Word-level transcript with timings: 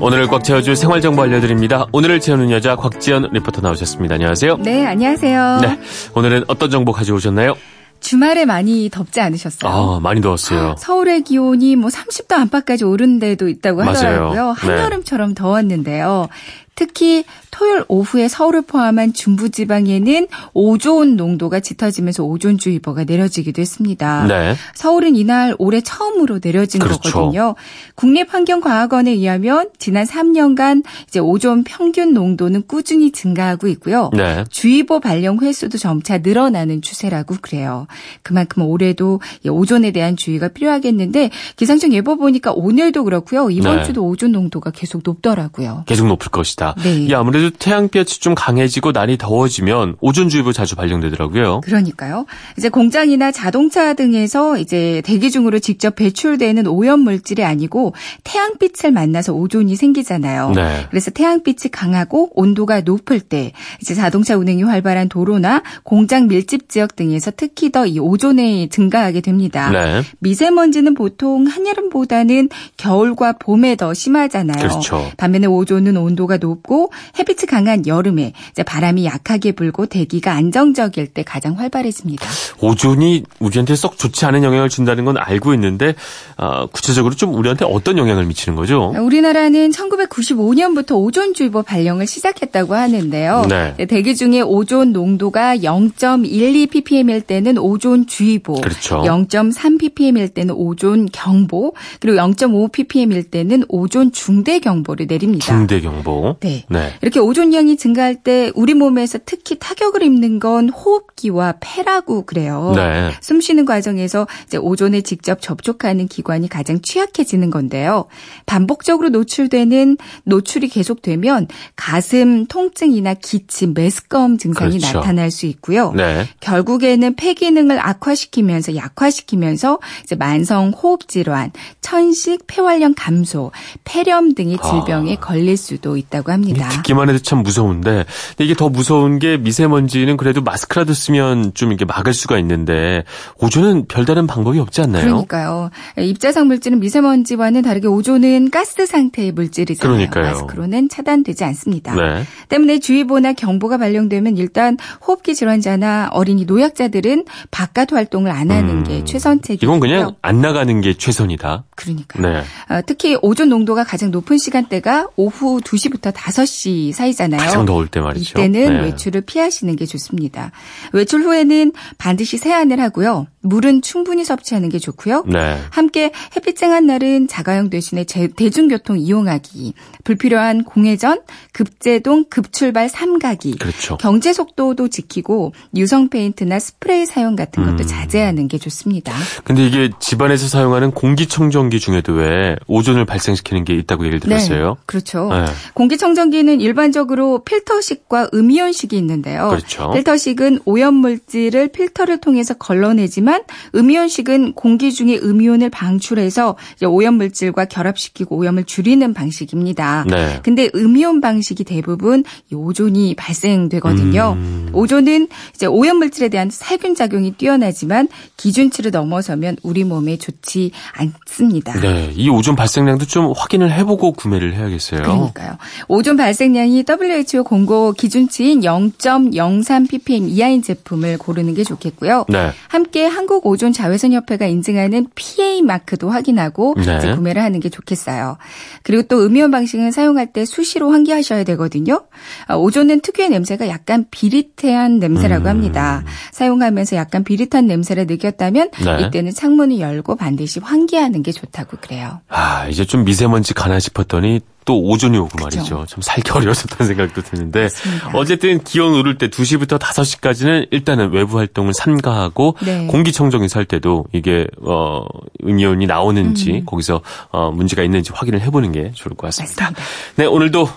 오늘을 0.00 0.28
꽉 0.28 0.44
채워줄 0.44 0.76
생활 0.76 1.00
정보 1.00 1.22
알려드립니다. 1.22 1.86
오늘을 1.92 2.20
채우는 2.20 2.50
여자 2.50 2.76
곽지연 2.76 3.30
리포터 3.32 3.60
나오셨습니다. 3.60 4.14
안녕하세요. 4.14 4.58
네, 4.58 4.86
안녕하세요. 4.86 5.58
네, 5.60 5.78
오늘은 6.14 6.44
어떤 6.46 6.70
정보 6.70 6.92
가져오셨나요? 6.92 7.56
주말에 8.00 8.44
많이 8.44 8.88
덥지 8.92 9.20
않으셨어요? 9.20 9.70
아, 9.70 9.98
많이 10.00 10.20
더웠어요. 10.20 10.76
서울의 10.78 11.22
기온이 11.24 11.74
뭐 11.74 11.90
30도 11.90 12.32
안팎까지 12.34 12.84
오른 12.84 13.18
데도 13.18 13.48
있다고 13.48 13.78
맞아요. 13.82 13.96
하더라고요. 13.96 14.54
네. 14.62 14.66
한여름처럼 14.68 15.34
더웠는데요. 15.34 16.28
특히 16.76 17.24
토요일 17.58 17.84
오후에 17.88 18.28
서울을 18.28 18.62
포함한 18.62 19.12
중부지방에는 19.14 20.28
오존 20.54 21.16
농도가 21.16 21.58
짙어지면서 21.58 22.22
오존주의보가 22.22 23.02
내려지기도 23.02 23.60
했습니다. 23.60 24.26
네. 24.28 24.54
서울은 24.74 25.16
이날 25.16 25.56
올해 25.58 25.80
처음으로 25.80 26.38
내려진 26.38 26.80
그렇죠. 26.80 27.00
거거든요. 27.10 27.56
국립환경과학원에 27.96 29.10
의하면 29.10 29.70
지난 29.76 30.06
3년간 30.06 30.84
이제 31.08 31.18
오존 31.18 31.64
평균 31.64 32.14
농도는 32.14 32.62
꾸준히 32.68 33.10
증가하고 33.10 33.66
있고요. 33.66 34.10
네. 34.16 34.44
주의보 34.50 35.00
발령 35.00 35.40
횟수도 35.40 35.78
점차 35.78 36.18
늘어나는 36.18 36.80
추세라고 36.80 37.38
그래요. 37.42 37.88
그만큼 38.22 38.62
올해도 38.62 39.20
이 39.44 39.48
오존에 39.48 39.90
대한 39.90 40.16
주의가 40.16 40.46
필요하겠는데 40.46 41.30
기상청 41.56 41.92
예보 41.92 42.16
보니까 42.16 42.52
오늘도 42.52 43.02
그렇고요. 43.02 43.50
이번 43.50 43.78
네. 43.78 43.82
주도 43.82 44.06
오존 44.06 44.30
농도가 44.30 44.70
계속 44.70 45.02
높더라고요. 45.04 45.82
계속 45.86 46.06
높을 46.06 46.30
것이다. 46.30 46.76
네. 46.84 46.98
이 46.98 47.14
아무래도 47.14 47.47
태양빛이 47.50 48.04
좀 48.20 48.34
강해지고 48.34 48.92
날이 48.92 49.18
더워지면 49.18 49.96
오존주의보 50.00 50.52
자주 50.52 50.76
발령되더라고요. 50.76 51.62
그러니까요. 51.62 52.26
이제 52.56 52.68
공장이나 52.68 53.32
자동차 53.32 53.94
등에서 53.94 54.58
이제 54.58 55.02
대기 55.04 55.30
중으로 55.30 55.58
직접 55.58 55.96
배출되는 55.96 56.66
오염 56.66 57.00
물질이 57.00 57.42
아니고 57.44 57.94
태양빛을 58.24 58.92
만나서 58.92 59.32
오존이 59.32 59.74
생기잖아요. 59.76 60.52
네. 60.54 60.86
그래서 60.90 61.10
태양빛이 61.10 61.70
강하고 61.72 62.30
온도가 62.34 62.82
높을 62.82 63.20
때 63.20 63.52
이제 63.80 63.94
자동차 63.94 64.36
운행이 64.36 64.62
활발한 64.62 65.08
도로나 65.08 65.62
공장 65.82 66.28
밀집 66.28 66.68
지역 66.68 66.94
등에서 66.94 67.32
특히 67.36 67.72
더 67.72 67.88
이 67.88 67.98
오존이 67.98 68.68
증가하게 68.68 69.20
됩니다. 69.22 69.70
네. 69.70 70.02
미세먼지는 70.18 70.92
보통 70.94 71.46
한여름보다는 71.46 72.50
겨울과 72.76 73.34
봄에 73.38 73.76
더 73.76 73.94
심하잖아요. 73.94 74.58
그렇죠. 74.58 75.10
반면에 75.16 75.46
오존은 75.46 75.96
온도가 75.96 76.36
높고 76.36 76.92
햇빛 77.18 77.37
이 77.42 77.46
강한 77.46 77.86
여름에 77.86 78.32
바람이 78.66 79.04
약하게 79.04 79.52
불고 79.52 79.86
대기가 79.86 80.32
안정적일 80.32 81.06
때 81.08 81.22
가장 81.22 81.58
활발해집니다. 81.58 82.26
오존이 82.60 83.24
우리한테 83.38 83.76
썩 83.76 83.96
좋지 83.98 84.24
않은 84.26 84.42
영향을 84.42 84.68
준다는 84.68 85.04
건 85.04 85.16
알고 85.18 85.54
있는데 85.54 85.94
아, 86.36 86.66
구체적으로 86.66 87.14
좀 87.14 87.34
우리한테 87.34 87.64
어떤 87.64 87.98
영향을 87.98 88.26
미치는 88.26 88.56
거죠? 88.56 88.94
우리나라는 88.98 89.70
1995년부터 89.70 90.92
오존주의보 90.96 91.62
발령을 91.62 92.06
시작했다고 92.06 92.74
하는데요. 92.74 93.46
네. 93.48 93.86
대기 93.86 94.16
중에 94.16 94.40
오존 94.40 94.92
농도가 94.92 95.56
0.12 95.56 96.70
ppm일 96.70 97.22
때는 97.22 97.58
오존주의보, 97.58 98.60
그렇죠. 98.60 99.02
0.3 99.02 99.78
ppm일 99.78 100.28
때는 100.28 100.54
오존 100.54 101.06
경보, 101.12 101.74
그리고 102.00 102.18
0.5 102.18 102.72
ppm일 102.72 103.24
때는 103.24 103.64
오존 103.68 104.12
중대 104.12 104.58
경보를 104.58 105.06
내립니다. 105.06 105.46
중대 105.46 105.80
경보. 105.80 106.36
네. 106.40 106.64
네. 106.68 106.92
이렇게 107.02 107.20
오존량이 107.28 107.76
증가할 107.76 108.14
때 108.14 108.50
우리 108.54 108.72
몸에서 108.72 109.18
특히 109.22 109.58
타격을 109.58 110.02
입는 110.02 110.38
건 110.38 110.70
호흡기와 110.70 111.56
폐라고 111.60 112.24
그래요. 112.24 112.72
네. 112.74 113.12
숨 113.20 113.42
쉬는 113.42 113.66
과정에서 113.66 114.26
이제 114.46 114.56
오존에 114.56 115.02
직접 115.02 115.42
접촉하는 115.42 116.08
기관이 116.08 116.48
가장 116.48 116.80
취약해지는 116.80 117.50
건데요. 117.50 118.06
반복적으로 118.46 119.10
노출되는 119.10 119.98
노출이 120.24 120.68
계속되면 120.68 121.48
가슴 121.76 122.46
통증이나 122.46 123.12
기침, 123.12 123.74
메스꺼움 123.74 124.38
증상이 124.38 124.78
그렇죠. 124.78 124.98
나타날 124.98 125.30
수 125.30 125.44
있고요. 125.44 125.92
네. 125.92 126.26
결국에는 126.40 127.14
폐 127.14 127.34
기능을 127.34 127.78
악화시키면서 127.78 128.74
약화시키면서 128.74 129.80
만성 130.18 130.70
호흡 130.70 131.08
질환, 131.08 131.52
천식, 131.82 132.46
폐활량 132.46 132.94
감소, 132.96 133.50
폐렴 133.84 134.34
등의 134.34 134.56
질병에 134.64 135.16
아. 135.16 135.20
걸릴 135.20 135.58
수도 135.58 135.98
있다고 135.98 136.32
합니다. 136.32 136.70
듣기만 136.70 137.10
해도 137.10 137.17
참 137.20 137.42
무서운데 137.42 138.04
이게 138.38 138.54
더 138.54 138.68
무서운 138.68 139.18
게 139.18 139.36
미세먼지는 139.36 140.16
그래도 140.16 140.42
마스크라도 140.42 140.92
쓰면 140.92 141.54
좀 141.54 141.72
이게 141.72 141.84
막을 141.84 142.12
수가 142.12 142.38
있는데 142.38 143.04
오존은 143.40 143.86
별다른 143.86 144.26
방법이 144.26 144.58
없지 144.58 144.80
않나요? 144.82 145.04
그러니까요. 145.04 145.70
입자성 145.98 146.46
물질은 146.48 146.80
미세먼지와는 146.80 147.62
다르게 147.62 147.88
오존은 147.88 148.50
가스 148.50 148.86
상태의 148.86 149.32
물질이잖아요. 149.32 149.96
그러니까요. 149.96 150.24
마스크로는 150.24 150.88
차단되지 150.88 151.44
않습니다. 151.44 151.94
네. 151.94 152.24
때문에 152.48 152.78
주의보나 152.78 153.32
경보가 153.32 153.78
발령되면 153.78 154.36
일단 154.36 154.76
호흡기 155.06 155.34
질환자나 155.34 156.08
어린이 156.12 156.44
노약자들은 156.44 157.24
바깥 157.50 157.92
활동을 157.92 158.30
안 158.30 158.50
하는 158.50 158.78
음, 158.78 158.84
게 158.84 159.04
최선책이고요. 159.04 159.68
이건 159.68 159.80
그냥 159.80 160.14
안 160.22 160.40
나가는 160.40 160.80
게 160.80 160.94
최선이다. 160.94 161.64
그러니까요. 161.78 162.22
네. 162.22 162.38
어, 162.74 162.80
특히 162.84 163.16
오존 163.22 163.48
농도가 163.48 163.84
가장 163.84 164.10
높은 164.10 164.36
시간대가 164.36 165.06
오후 165.16 165.60
2시부터 165.60 166.12
5시 166.12 166.92
사이잖아요. 166.92 167.40
가장 167.40 167.64
더울 167.64 167.86
때 167.86 168.00
말이죠. 168.00 168.38
이때는 168.38 168.72
네. 168.72 168.82
외출을 168.84 169.20
피하시는 169.20 169.74
게 169.76 169.86
좋습니다. 169.86 170.50
외출 170.92 171.22
후에는 171.22 171.72
반드시 171.96 172.36
세안을 172.36 172.80
하고요. 172.80 173.28
물은 173.40 173.82
충분히 173.82 174.24
섭취하는 174.24 174.68
게 174.68 174.78
좋고요. 174.78 175.24
네. 175.26 175.58
함께 175.70 176.10
햇빛 176.36 176.56
쨍한 176.56 176.86
날은 176.86 177.28
자가용 177.28 177.70
대신에 177.70 178.04
제- 178.04 178.28
대중교통 178.28 178.98
이용하기, 178.98 179.74
불필요한 180.04 180.64
공회전, 180.64 181.20
급제동, 181.52 182.24
급출발 182.28 182.88
삼가기, 182.88 183.58
그렇죠. 183.58 183.96
경제 183.98 184.32
속도도 184.32 184.88
지키고 184.88 185.52
유성 185.76 186.08
페인트나 186.08 186.58
스프레이 186.58 187.06
사용 187.06 187.36
같은 187.36 187.64
것도 187.64 187.84
음. 187.84 187.86
자제하는 187.86 188.48
게 188.48 188.58
좋습니다. 188.58 189.12
근데 189.44 189.66
이게 189.66 189.90
집안에서 190.00 190.48
사용하는 190.48 190.90
공기청정기 190.90 191.78
중에도 191.80 192.12
왜 192.14 192.56
오존을 192.66 193.04
발생시키는 193.04 193.64
게 193.64 193.74
있다고 193.74 194.04
얘기를 194.04 194.20
들었어요. 194.20 194.68
네, 194.74 194.82
그렇죠. 194.86 195.28
네. 195.30 195.44
공기청정기는 195.74 196.60
일반적으로 196.60 197.44
필터식과 197.44 198.30
음이온식이 198.34 198.96
있는데요. 198.96 199.48
그렇죠. 199.48 199.90
필터식은 199.92 200.60
오염 200.64 200.94
물질을 200.94 201.68
필터를 201.68 202.18
통해서 202.18 202.54
걸러내지만 202.54 203.27
음이온식은 203.74 204.54
공기 204.54 204.92
중에 204.92 205.18
음이온을 205.18 205.70
방출해서 205.70 206.56
오염 206.86 207.14
물질과 207.14 207.66
결합시키고 207.66 208.36
오염을 208.36 208.64
줄이는 208.64 209.14
방식입니다. 209.14 210.04
네. 210.08 210.40
근데 210.42 210.70
음이온 210.74 211.20
방식이 211.20 211.64
대부분 211.64 212.24
이 212.50 212.54
오존이 212.54 213.14
발생되거든요. 213.14 214.36
음. 214.36 214.57
오존은 214.78 215.28
이제 215.54 215.66
오염 215.66 215.96
물질에 215.96 216.28
대한 216.28 216.50
살균 216.50 216.94
작용이 216.94 217.32
뛰어나지만 217.32 218.08
기준치를 218.36 218.92
넘어서면 218.92 219.56
우리 219.62 219.82
몸에 219.82 220.16
좋지 220.16 220.70
않습니다. 220.92 221.80
네. 221.80 222.12
이 222.14 222.28
오존 222.28 222.54
발생량도 222.54 223.06
좀 223.06 223.32
확인을 223.36 223.72
해보고 223.72 224.12
구매를 224.12 224.54
해야겠어요. 224.54 225.02
그러니까요. 225.02 225.56
오존 225.88 226.16
발생량이 226.16 226.84
WHO 226.88 227.44
권고 227.44 227.92
기준치인 227.92 228.60
0.03 228.60 229.88
ppm 229.88 230.28
이하인 230.28 230.62
제품을 230.62 231.18
고르는 231.18 231.54
게 231.54 231.64
좋겠고요. 231.64 232.26
네. 232.28 232.52
함께 232.68 233.04
한국 233.06 233.46
오존 233.46 233.72
자외선 233.72 234.12
협회가 234.12 234.46
인증하는 234.46 235.08
PA 235.14 235.62
마크도 235.62 236.10
확인하고 236.10 236.74
네. 236.76 236.98
이제 236.98 237.14
구매를 237.14 237.42
하는 237.42 237.58
게 237.58 237.68
좋겠어요. 237.68 238.38
그리고 238.82 239.02
또 239.02 239.24
음이온 239.24 239.50
방식은 239.50 239.90
사용할 239.90 240.32
때 240.32 240.44
수시로 240.44 240.90
환기하셔야 240.90 241.42
되거든요. 241.44 242.06
아, 242.46 242.54
오존은 242.54 243.00
특유의 243.00 243.30
냄새가 243.30 243.68
약간 243.68 244.06
비릿 244.10 244.56
한 244.72 244.98
냄새라고 244.98 245.44
음. 245.44 245.48
합니다. 245.48 246.02
사용하면서 246.32 246.96
약간 246.96 247.24
비릿한 247.24 247.66
냄새를 247.66 248.06
느꼈다면 248.06 248.70
네. 248.84 249.06
이때는 249.06 249.32
창문을 249.32 249.80
열고 249.80 250.16
반드시 250.16 250.60
환기하는 250.60 251.22
게 251.22 251.32
좋다고 251.32 251.78
그래요. 251.80 252.20
아, 252.28 252.66
이제 252.68 252.84
좀 252.84 253.04
미세먼지 253.04 253.54
가나 253.54 253.78
싶었더니 253.78 254.40
또 254.64 254.82
오존이 254.82 255.16
오고. 255.16 255.30
말이죠. 255.40 255.86
좀 255.88 256.02
살기 256.02 256.30
어려웠었다는 256.30 256.88
생각도 256.88 257.22
드는데 257.22 257.62
맞습니다. 257.62 258.10
어쨌든 258.12 258.62
기온 258.62 258.94
오를 258.94 259.16
때 259.16 259.28
2시부터 259.28 259.78
5시까지는 259.78 260.66
일단은 260.70 261.10
외부 261.10 261.38
활동을 261.38 261.72
삼가하고 261.72 262.56
네. 262.62 262.86
공기청정기 262.86 263.48
살 263.48 263.64
때도 263.64 264.04
이게 264.12 264.46
어 264.60 265.04
음이온이 265.42 265.86
나오는지 265.86 266.64
거기서 266.66 267.00
어 267.30 267.50
문제가 267.50 267.82
있는지 267.82 268.12
확인을 268.12 268.42
해 268.42 268.50
보는 268.50 268.72
게 268.72 268.90
좋을 268.94 269.16
것 269.16 269.28
같습니다. 269.28 269.70
맞습니다. 269.70 269.82
네, 270.16 270.26
오늘도 270.26 270.68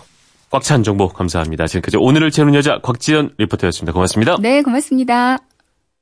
꽉 0.52 0.64
찬 0.64 0.84
정보 0.84 1.08
감사합니다. 1.08 1.66
지금까지 1.68 1.98
오늘을 1.98 2.30
채우는 2.30 2.56
여자 2.56 2.80
곽지연 2.82 3.32
리포터였습니다. 3.38 3.94
고맙습니다. 3.94 4.38
네, 4.40 4.62
고맙습니다. 4.62 5.38